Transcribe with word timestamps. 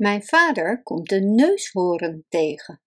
Mijn 0.00 0.24
vader 0.24 0.82
komt 0.82 1.12
een 1.12 1.34
neushoorn 1.34 2.24
tegen. 2.28 2.82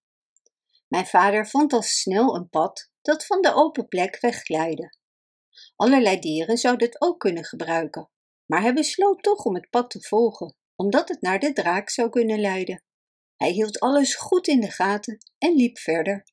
Mijn 0.87 1.05
vader 1.05 1.47
vond 1.47 1.73
al 1.73 1.81
snel 1.81 2.35
een 2.35 2.49
pad 2.49 2.89
dat 3.01 3.25
van 3.25 3.41
de 3.41 3.53
open 3.53 3.87
plek 3.87 4.19
wegglijde. 4.19 4.97
Allerlei 5.75 6.19
dieren 6.19 6.57
zouden 6.57 6.87
het 6.87 7.01
ook 7.01 7.19
kunnen 7.19 7.43
gebruiken, 7.43 8.09
maar 8.45 8.61
hij 8.61 8.73
besloot 8.73 9.23
toch 9.23 9.45
om 9.45 9.55
het 9.55 9.69
pad 9.69 9.89
te 9.89 10.01
volgen, 10.01 10.55
omdat 10.75 11.09
het 11.09 11.21
naar 11.21 11.39
de 11.39 11.53
draak 11.53 11.89
zou 11.89 12.09
kunnen 12.09 12.39
leiden. 12.39 12.83
Hij 13.35 13.51
hield 13.51 13.79
alles 13.79 14.15
goed 14.15 14.47
in 14.47 14.59
de 14.59 14.71
gaten 14.71 15.17
en 15.37 15.55
liep 15.55 15.77
verder. 15.77 16.23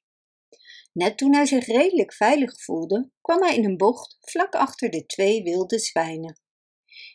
Net 0.92 1.18
toen 1.18 1.34
hij 1.34 1.46
zich 1.46 1.66
redelijk 1.66 2.14
veilig 2.14 2.62
voelde, 2.62 3.10
kwam 3.20 3.42
hij 3.42 3.56
in 3.56 3.64
een 3.64 3.76
bocht 3.76 4.16
vlak 4.20 4.54
achter 4.54 4.90
de 4.90 5.06
twee 5.06 5.42
wilde 5.42 5.78
zwijnen. 5.78 6.40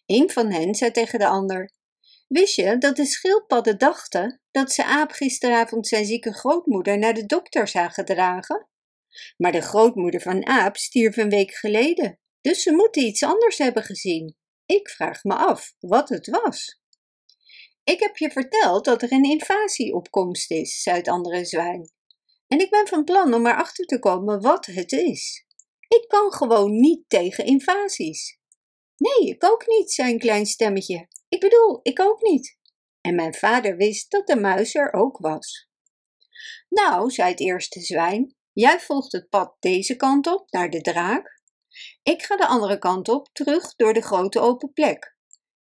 Een 0.05 0.29
van 0.29 0.51
hen 0.51 0.75
zei 0.75 0.91
tegen 0.91 1.19
de 1.19 1.27
ander: 1.27 1.74
Wist 2.27 2.55
je 2.55 2.77
dat 2.77 2.95
de 2.95 3.05
schildpadden 3.05 3.77
dachten 3.77 4.41
dat 4.51 4.71
ze 4.71 4.85
aap 4.85 5.11
gisteravond 5.11 5.87
zijn 5.87 6.05
zieke 6.05 6.33
grootmoeder 6.33 6.97
naar 6.97 7.13
de 7.13 7.25
dokter 7.25 7.67
zagen 7.67 8.05
dragen? 8.05 8.69
Maar 9.37 9.51
de 9.51 9.61
grootmoeder 9.61 10.21
van 10.21 10.47
aap 10.47 10.77
stierf 10.77 11.17
een 11.17 11.29
week 11.29 11.53
geleden, 11.53 12.19
dus 12.41 12.63
ze 12.63 12.71
moeten 12.71 13.03
iets 13.03 13.23
anders 13.23 13.57
hebben 13.57 13.83
gezien. 13.83 14.35
Ik 14.65 14.89
vraag 14.89 15.23
me 15.23 15.35
af 15.35 15.73
wat 15.79 16.09
het 16.09 16.27
was. 16.27 16.79
Ik 17.83 17.99
heb 17.99 18.17
je 18.17 18.31
verteld 18.31 18.85
dat 18.85 19.01
er 19.01 19.11
een 19.11 19.23
invasie 19.23 19.93
op 19.93 20.11
komst 20.11 20.51
is, 20.51 20.81
zei 20.81 20.97
het 20.97 21.07
andere 21.07 21.45
zwijn. 21.45 21.91
En 22.47 22.59
ik 22.59 22.69
ben 22.69 22.87
van 22.87 23.03
plan 23.03 23.33
om 23.33 23.45
erachter 23.45 23.85
te 23.85 23.99
komen 23.99 24.41
wat 24.41 24.65
het 24.65 24.91
is. 24.91 25.45
Ik 25.87 26.05
kan 26.07 26.31
gewoon 26.31 26.79
niet 26.79 27.03
tegen 27.07 27.45
invasies. 27.45 28.39
Nee, 28.97 29.29
ik 29.29 29.43
ook 29.43 29.67
niet, 29.67 29.91
zei 29.91 30.11
een 30.11 30.19
klein 30.19 30.45
stemmetje. 30.45 31.07
Ik 31.35 31.41
bedoel, 31.41 31.79
ik 31.83 31.99
ook 31.99 32.21
niet. 32.21 32.57
En 33.01 33.15
mijn 33.15 33.33
vader 33.33 33.75
wist 33.75 34.11
dat 34.11 34.27
de 34.27 34.35
muis 34.35 34.75
er 34.75 34.93
ook 34.93 35.17
was. 35.17 35.69
Nou, 36.69 37.11
zei 37.11 37.29
het 37.29 37.39
eerste 37.39 37.79
zwijn, 37.79 38.35
jij 38.53 38.79
volgt 38.79 39.11
het 39.11 39.29
pad 39.29 39.55
deze 39.59 39.95
kant 39.95 40.27
op 40.27 40.51
naar 40.51 40.69
de 40.69 40.81
draak. 40.81 41.41
Ik 42.03 42.23
ga 42.23 42.37
de 42.37 42.47
andere 42.47 42.77
kant 42.77 43.09
op, 43.09 43.29
terug 43.33 43.75
door 43.75 43.93
de 43.93 44.01
grote 44.01 44.39
open 44.39 44.73
plek. 44.73 45.17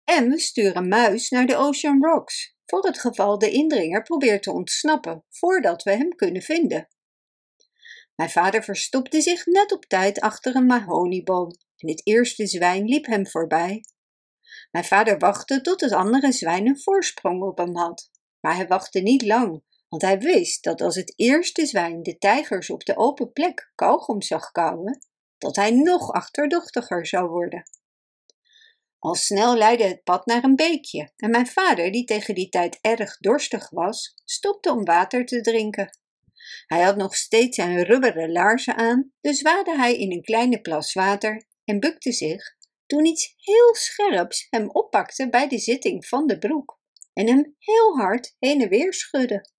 En 0.04 0.28
we 0.28 0.38
sturen 0.38 0.88
muis 0.88 1.28
naar 1.28 1.46
de 1.46 1.56
Ocean 1.56 2.04
Rocks, 2.04 2.54
voor 2.66 2.86
het 2.86 3.00
geval 3.00 3.38
de 3.38 3.50
indringer 3.50 4.02
probeert 4.02 4.42
te 4.42 4.52
ontsnappen 4.52 5.24
voordat 5.28 5.82
we 5.82 5.90
hem 5.90 6.14
kunnen 6.14 6.42
vinden. 6.42 6.88
Mijn 8.14 8.30
vader 8.30 8.62
verstopte 8.64 9.20
zich 9.20 9.46
net 9.46 9.72
op 9.72 9.84
tijd 9.84 10.20
achter 10.20 10.56
een 10.56 10.66
mahonieboom 10.66 11.50
en 11.76 11.88
het 11.88 12.06
eerste 12.06 12.46
zwijn 12.46 12.84
liep 12.84 13.06
hem 13.06 13.26
voorbij. 13.26 13.80
Mijn 14.70 14.84
vader 14.84 15.18
wachtte 15.18 15.60
tot 15.60 15.80
het 15.80 15.92
andere 15.92 16.32
zwijn 16.32 16.66
een 16.66 16.80
voorsprong 16.80 17.42
op 17.42 17.58
hem 17.58 17.76
had. 17.76 18.10
Maar 18.40 18.56
hij 18.56 18.66
wachtte 18.66 19.00
niet 19.00 19.22
lang, 19.22 19.62
want 19.88 20.02
hij 20.02 20.18
wist 20.18 20.64
dat 20.64 20.80
als 20.80 20.96
het 20.96 21.12
eerste 21.16 21.66
zwijn 21.66 22.02
de 22.02 22.18
tijgers 22.18 22.70
op 22.70 22.84
de 22.84 22.96
open 22.96 23.32
plek 23.32 23.72
kauwgom 23.74 24.22
zag 24.22 24.50
kauwen, 24.50 24.98
dat 25.38 25.56
hij 25.56 25.70
nog 25.70 26.12
achterdochtiger 26.12 27.06
zou 27.06 27.28
worden. 27.28 27.62
Al 28.98 29.14
snel 29.14 29.56
leidde 29.56 29.84
het 29.84 30.02
pad 30.02 30.26
naar 30.26 30.44
een 30.44 30.56
beekje 30.56 31.12
en 31.16 31.30
mijn 31.30 31.46
vader, 31.46 31.92
die 31.92 32.04
tegen 32.04 32.34
die 32.34 32.48
tijd 32.48 32.78
erg 32.80 33.18
dorstig 33.18 33.70
was, 33.70 34.22
stopte 34.24 34.72
om 34.72 34.84
water 34.84 35.26
te 35.26 35.40
drinken. 35.40 35.98
Hij 36.66 36.82
had 36.82 36.96
nog 36.96 37.14
steeds 37.14 37.56
zijn 37.56 37.82
rubberen 37.82 38.32
laarzen 38.32 38.76
aan, 38.76 39.12
dus 39.20 39.42
waadde 39.42 39.76
hij 39.76 39.98
in 39.98 40.12
een 40.12 40.22
kleine 40.22 40.60
plas 40.60 40.92
water 40.92 41.46
en 41.64 41.80
bukte 41.80 42.12
zich 42.12 42.56
toen 42.88 43.04
iets 43.04 43.34
heel 43.36 43.74
scherps 43.74 44.46
hem 44.50 44.70
oppakte 44.70 45.28
bij 45.28 45.48
de 45.48 45.58
zitting 45.58 46.06
van 46.06 46.26
de 46.26 46.38
broek 46.38 46.80
en 47.12 47.26
hem 47.26 47.54
heel 47.58 47.96
hard 47.96 48.36
heen 48.38 48.60
en 48.60 48.68
weer 48.68 48.94
schudde. 48.94 49.50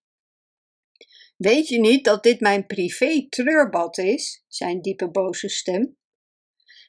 Weet 1.37 1.67
je 1.67 1.79
niet 1.79 2.05
dat 2.05 2.23
dit 2.23 2.39
mijn 2.39 2.65
privé 2.65 3.27
treurbad 3.29 3.97
is? 3.97 4.43
zei 4.47 4.71
een 4.71 4.81
diepe 4.81 5.09
boze 5.09 5.49
stem. 5.49 5.97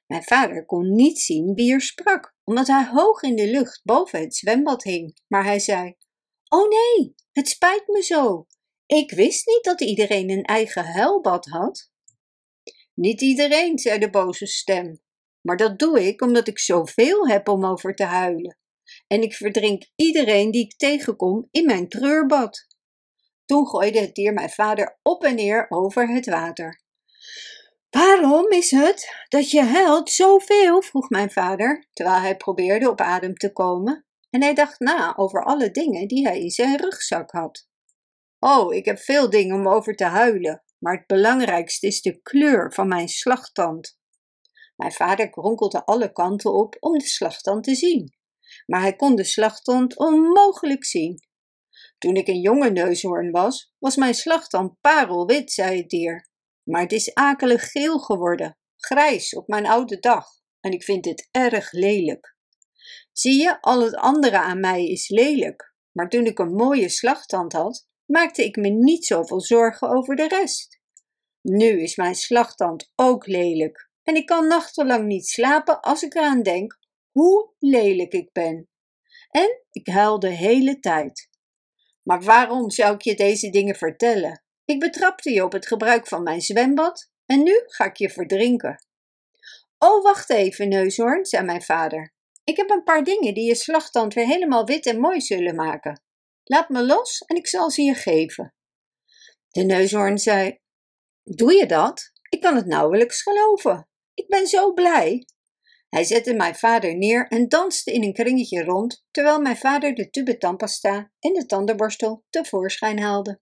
Mijn 0.07 0.23
vader 0.23 0.65
kon 0.65 0.95
niet 0.95 1.19
zien 1.19 1.55
wie 1.55 1.73
er 1.73 1.81
sprak, 1.81 2.35
omdat 2.45 2.67
hij 2.67 2.87
hoog 2.87 3.23
in 3.23 3.37
de 3.37 3.51
lucht 3.51 3.81
boven 3.85 4.21
het 4.21 4.37
zwembad 4.37 4.83
hing, 4.83 5.21
maar 5.27 5.45
hij 5.45 5.59
zei: 5.59 5.97
Oh 6.49 6.69
nee, 6.69 7.15
het 7.33 7.49
spijt 7.49 7.87
me 7.87 8.03
zo. 8.03 8.47
Ik 8.87 9.11
wist 9.11 9.47
niet 9.47 9.65
dat 9.65 9.81
iedereen 9.81 10.31
een 10.31 10.45
eigen 10.45 10.85
huilbad 10.85 11.47
had. 11.47 11.91
Niet 12.95 13.21
iedereen, 13.21 13.79
zei 13.79 13.99
de 13.99 14.11
boze 14.11 14.47
stem, 14.47 15.01
maar 15.43 15.57
dat 15.57 15.79
doe 15.79 16.07
ik 16.07 16.23
omdat 16.23 16.49
ik 16.49 16.59
zoveel 16.59 17.29
heb 17.29 17.49
om 17.49 17.65
over 17.65 17.95
te 17.95 18.05
huilen. 18.05 18.59
En 19.07 19.23
ik 19.23 19.35
verdrink 19.35 19.87
iedereen 19.97 20.51
die 20.51 20.65
ik 20.65 20.77
tegenkom 20.77 21.49
in 21.51 21.65
mijn 21.65 21.89
treurbad. 21.89 22.67
Toen 23.45 23.67
gooide 23.67 24.01
het 24.01 24.15
dier 24.15 24.33
mijn 24.33 24.51
vader 24.51 24.99
op 25.03 25.25
en 25.25 25.35
neer 25.35 25.67
over 25.69 26.09
het 26.09 26.27
water. 26.27 26.83
Waarom 27.91 28.51
is 28.51 28.71
het 28.71 29.25
dat 29.29 29.51
je 29.51 29.63
huilt 29.63 30.11
zoveel? 30.11 30.83
vroeg 30.83 31.09
mijn 31.09 31.31
vader, 31.31 31.87
terwijl 31.93 32.21
hij 32.21 32.37
probeerde 32.37 32.91
op 32.91 33.01
adem 33.01 33.35
te 33.35 33.53
komen. 33.53 34.05
En 34.31 34.43
hij 34.43 34.55
dacht 34.55 34.81
na 34.81 35.17
over 35.17 35.45
alle 35.45 35.71
dingen 35.71 36.09
die 36.09 36.27
hij 36.27 36.41
in 36.41 36.51
zijn 36.51 36.77
rugzak 36.81 37.31
had. 37.31 37.69
Oh, 38.39 38.75
ik 38.75 38.85
heb 38.85 38.99
veel 38.99 39.31
dingen 39.31 39.57
om 39.57 39.69
over 39.69 39.95
te 39.97 40.05
huilen, 40.05 40.63
maar 40.79 40.97
het 40.97 41.07
belangrijkste 41.07 41.87
is 41.87 42.03
de 42.03 42.21
kleur 42.23 42.73
van 42.73 42.89
mijn 42.89 43.09
slagtand. 43.09 44.00
Mijn 44.81 44.93
vader 44.93 45.31
kronkelde 45.31 45.85
alle 45.85 46.13
kanten 46.13 46.53
op 46.53 46.77
om 46.79 46.99
de 46.99 47.07
slagtand 47.07 47.65
te 47.65 47.75
zien, 47.75 48.15
maar 48.67 48.81
hij 48.81 48.97
kon 48.97 49.15
de 49.15 49.25
slagtand 49.25 49.99
onmogelijk 49.99 50.85
zien. 50.85 51.23
Toen 51.99 52.15
ik 52.15 52.29
een 52.29 52.41
jonge 52.41 52.71
neushoorn 52.71 53.31
was, 53.31 53.75
was 53.79 53.97
mijn 53.97 54.15
slagtand 54.15 54.81
parelwit, 54.81 55.53
zei 55.53 55.77
het 55.77 55.89
dier. 55.89 56.29
Maar 56.63 56.81
het 56.81 56.93
is 56.93 57.15
akelig 57.15 57.71
geel 57.71 57.99
geworden, 57.99 58.59
grijs 58.77 59.35
op 59.35 59.49
mijn 59.49 59.67
oude 59.67 59.99
dag, 59.99 60.27
en 60.61 60.73
ik 60.73 60.83
vind 60.83 61.05
het 61.05 61.29
erg 61.31 61.73
lelijk. 61.73 62.37
Zie 63.13 63.43
je, 63.43 63.61
al 63.61 63.81
het 63.81 63.95
andere 63.95 64.39
aan 64.39 64.61
mij 64.61 64.87
is 64.87 65.09
lelijk, 65.09 65.75
maar 65.93 66.09
toen 66.09 66.25
ik 66.25 66.39
een 66.39 66.55
mooie 66.55 66.89
slagtand 66.89 67.53
had, 67.53 67.87
maakte 68.05 68.45
ik 68.45 68.57
me 68.57 68.69
niet 68.69 69.07
zoveel 69.07 69.41
zorgen 69.41 69.89
over 69.89 70.17
de 70.17 70.29
rest. 70.29 70.81
Nu 71.41 71.83
is 71.83 71.97
mijn 71.97 72.15
slagtand 72.15 72.93
ook 72.95 73.27
lelijk, 73.27 73.90
en 74.03 74.15
ik 74.15 74.27
kan 74.27 74.47
nachtenlang 74.47 75.07
niet 75.07 75.27
slapen 75.27 75.81
als 75.81 76.03
ik 76.03 76.15
eraan 76.15 76.43
denk 76.43 76.79
hoe 77.11 77.53
lelijk 77.59 78.13
ik 78.13 78.33
ben. 78.33 78.69
En 79.31 79.65
ik 79.71 79.87
huil 79.87 80.19
de 80.19 80.29
hele 80.29 80.79
tijd. 80.79 81.29
Maar 82.03 82.23
waarom 82.23 82.71
zou 82.71 82.95
ik 82.95 83.03
je 83.03 83.15
deze 83.15 83.51
dingen 83.51 83.75
vertellen? 83.75 84.45
Ik 84.65 84.81
betrapte 84.81 85.31
je 85.31 85.45
op 85.45 85.53
het 85.53 85.67
gebruik 85.67 86.07
van 86.07 86.23
mijn 86.23 86.41
zwembad 86.41 87.11
en 87.27 87.43
nu 87.43 87.63
ga 87.67 87.85
ik 87.85 87.97
je 87.97 88.11
verdrinken. 88.11 88.87
Oh, 89.79 90.03
wacht 90.03 90.31
even, 90.31 90.69
neushoorn, 90.69 91.27
zei 91.27 91.45
mijn 91.45 91.63
vader. 91.63 92.15
Ik 92.45 92.57
heb 92.57 92.71
een 92.71 92.83
paar 92.83 93.05
dingen 93.05 93.35
die 93.35 93.47
je 93.47 93.55
slagtand 93.55 94.15
weer 94.15 94.27
helemaal 94.27 94.67
wit 94.67 94.87
en 94.87 95.01
mooi 95.01 95.21
zullen 95.21 95.55
maken. 95.55 96.03
Laat 96.45 96.69
me 96.69 96.85
los 96.85 97.21
en 97.21 97.37
ik 97.37 97.47
zal 97.47 97.71
ze 97.71 97.83
je 97.83 97.95
geven. 97.95 98.55
De 99.49 99.63
neushoorn 99.63 100.19
zei: 100.19 100.59
Doe 101.23 101.53
je 101.53 101.67
dat? 101.67 102.13
Ik 102.29 102.41
kan 102.41 102.57
het 102.57 102.67
nauwelijks 102.67 103.23
geloven. 103.23 103.90
Ik 104.21 104.29
ben 104.29 104.47
zo 104.47 104.73
blij. 104.73 105.27
Hij 105.89 106.05
zette 106.05 106.35
mijn 106.35 106.55
vader 106.55 106.97
neer 106.97 107.27
en 107.29 107.49
danste 107.49 107.93
in 107.93 108.03
een 108.03 108.13
kringetje 108.13 108.65
rond, 108.65 109.05
terwijl 109.11 109.41
mijn 109.41 109.57
vader 109.57 109.95
de 109.95 110.11
tube 110.11 110.39
tandpasta 110.39 111.13
en 111.19 111.33
de 111.33 111.47
tandenborstel 111.47 112.25
tevoorschijn 112.31 112.99
haalde. 112.99 113.41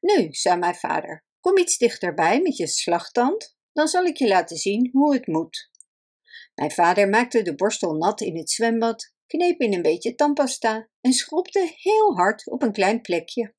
Nu, 0.00 0.28
zei 0.30 0.56
mijn 0.56 0.74
vader, 0.74 1.24
kom 1.40 1.58
iets 1.58 1.78
dichterbij 1.78 2.40
met 2.40 2.56
je 2.56 2.66
slagtand, 2.66 3.56
dan 3.72 3.88
zal 3.88 4.04
ik 4.04 4.16
je 4.16 4.28
laten 4.28 4.56
zien 4.56 4.88
hoe 4.92 5.14
het 5.14 5.26
moet. 5.26 5.70
Mijn 6.54 6.70
vader 6.70 7.08
maakte 7.08 7.42
de 7.42 7.54
borstel 7.54 7.92
nat 7.92 8.20
in 8.20 8.36
het 8.36 8.50
zwembad, 8.50 9.12
kneep 9.26 9.60
in 9.60 9.74
een 9.74 9.82
beetje 9.82 10.14
tandpasta 10.14 10.88
en 11.00 11.12
schropte 11.12 11.72
heel 11.74 12.16
hard 12.16 12.50
op 12.50 12.62
een 12.62 12.72
klein 12.72 13.00
plekje. 13.00 13.54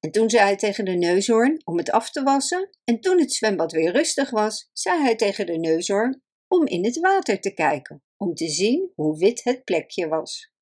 En 0.00 0.10
toen 0.10 0.30
zei 0.30 0.42
hij 0.42 0.56
tegen 0.56 0.84
de 0.84 0.94
neushoorn 0.94 1.60
om 1.64 1.76
het 1.76 1.90
af 1.90 2.10
te 2.10 2.22
wassen, 2.22 2.78
en 2.84 3.00
toen 3.00 3.20
het 3.20 3.32
zwembad 3.32 3.72
weer 3.72 3.92
rustig 3.92 4.30
was, 4.30 4.70
zei 4.72 5.02
hij 5.02 5.16
tegen 5.16 5.46
de 5.46 5.58
neushoorn 5.58 6.22
om 6.48 6.66
in 6.66 6.84
het 6.84 6.98
water 6.98 7.40
te 7.40 7.54
kijken, 7.54 8.02
om 8.16 8.34
te 8.34 8.48
zien 8.48 8.92
hoe 8.94 9.18
wit 9.18 9.44
het 9.44 9.64
plekje 9.64 10.08
was. 10.08 10.52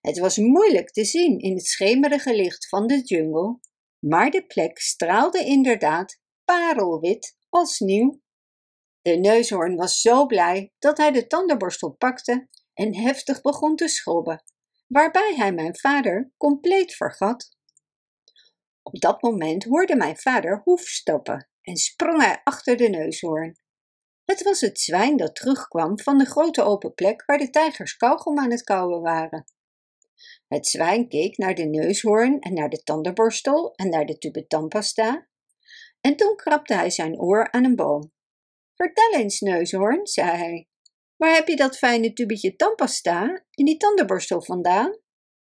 Het 0.00 0.18
was 0.18 0.36
moeilijk 0.36 0.90
te 0.90 1.04
zien 1.04 1.38
in 1.38 1.54
het 1.54 1.66
schemerige 1.66 2.34
licht 2.36 2.68
van 2.68 2.86
de 2.86 3.00
jungle, 3.00 3.58
maar 3.98 4.30
de 4.30 4.46
plek 4.46 4.78
straalde 4.78 5.44
inderdaad 5.44 6.20
parelwit 6.44 7.36
als 7.48 7.78
nieuw. 7.78 8.20
De 9.02 9.16
neushoorn 9.16 9.76
was 9.76 10.00
zo 10.00 10.26
blij 10.26 10.72
dat 10.78 10.96
hij 10.96 11.12
de 11.12 11.26
tandenborstel 11.26 11.90
pakte 11.90 12.48
en 12.74 12.96
heftig 12.96 13.40
begon 13.40 13.76
te 13.76 13.88
schrobben, 13.88 14.42
waarbij 14.86 15.34
hij 15.36 15.52
mijn 15.52 15.76
vader 15.76 16.32
compleet 16.36 16.94
vergat. 16.94 17.58
Op 18.92 19.00
dat 19.00 19.22
moment 19.22 19.64
hoorde 19.64 19.96
mijn 19.96 20.16
vader 20.16 20.60
hoefstappen 20.64 21.48
en 21.62 21.76
sprong 21.76 22.22
hij 22.22 22.40
achter 22.44 22.76
de 22.76 22.88
neushoorn. 22.88 23.58
Het 24.24 24.42
was 24.42 24.60
het 24.60 24.80
zwijn 24.80 25.16
dat 25.16 25.34
terugkwam 25.34 26.00
van 26.00 26.18
de 26.18 26.24
grote 26.24 26.62
open 26.62 26.94
plek 26.94 27.24
waar 27.26 27.38
de 27.38 27.50
tijgers 27.50 27.96
kauwgom 27.96 28.38
aan 28.38 28.50
het 28.50 28.62
kauwen 28.62 29.00
waren. 29.00 29.44
Het 30.48 30.66
zwijn 30.66 31.08
keek 31.08 31.36
naar 31.36 31.54
de 31.54 31.64
neushoorn 31.64 32.40
en 32.40 32.54
naar 32.54 32.68
de 32.68 32.82
tandenborstel 32.82 33.74
en 33.74 33.88
naar 33.88 34.06
de 34.06 34.18
tube 34.18 34.46
tandpasta. 34.46 35.28
En 36.00 36.16
toen 36.16 36.36
krabde 36.36 36.74
hij 36.74 36.90
zijn 36.90 37.20
oor 37.20 37.50
aan 37.50 37.64
een 37.64 37.76
boom. 37.76 38.12
Vertel 38.74 39.12
eens, 39.12 39.40
neushoorn, 39.40 40.06
zei 40.06 40.30
hij. 40.30 40.68
Waar 41.16 41.34
heb 41.34 41.48
je 41.48 41.56
dat 41.56 41.78
fijne 41.78 42.12
tubetje 42.12 42.56
tandpasta 42.56 43.22
en 43.50 43.64
die 43.64 43.76
tandenborstel 43.76 44.42
vandaan? 44.42 44.98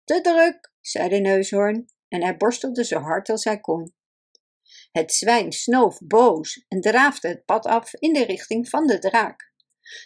Te 0.04 0.22
druk, 0.22 0.74
zei 0.82 1.10
de 1.10 1.20
neushoorn 1.20 1.90
en 2.12 2.24
hij 2.24 2.38
borstelde 2.38 2.86
zo 2.86 3.00
hard 3.00 3.30
als 3.30 3.44
hij 3.44 3.60
kon. 3.60 3.94
Het 4.92 5.14
zwijn 5.14 5.52
snoof 5.52 6.00
boos 6.00 6.66
en 6.68 6.82
draafde 6.82 7.28
het 7.28 7.46
pad 7.46 7.66
af 7.66 7.94
in 7.94 8.14
de 8.14 8.26
richting 8.26 8.70
van 8.70 8.88
de 8.88 9.00
draak, 9.00 9.54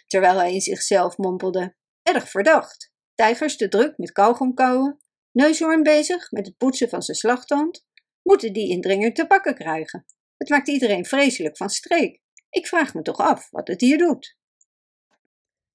terwijl 0.06 0.36
hij 0.36 0.52
in 0.52 0.60
zichzelf 0.60 1.16
mompelde: 1.16 1.76
Erg 2.02 2.30
verdacht. 2.30 2.94
Tijgers 3.14 3.56
te 3.56 3.68
druk 3.68 3.98
met 3.98 4.12
kauwgom 4.12 4.54
kauwen, 4.54 4.96
neushoorn 5.32 5.82
bezig 5.82 6.30
met 6.30 6.46
het 6.46 6.56
poetsen 6.56 6.88
van 6.88 7.02
zijn 7.02 7.16
slagtand, 7.16 7.86
moeten 8.22 8.52
die 8.52 8.68
indringer 8.68 9.14
te 9.14 9.26
pakken 9.26 9.54
krijgen. 9.54 10.04
Het 10.36 10.48
maakt 10.48 10.68
iedereen 10.68 11.04
vreselijk 11.04 11.56
van 11.56 11.70
streek. 11.70 12.20
Ik 12.50 12.66
vraag 12.66 12.94
me 12.94 13.02
toch 13.02 13.18
af 13.18 13.50
wat 13.50 13.68
het 13.68 13.80
hier 13.80 13.98
doet. 13.98 14.38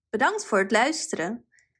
Bedankt 0.09 0.45
voor 0.45 0.59
het 0.59 0.71
luisteren. 0.71 1.47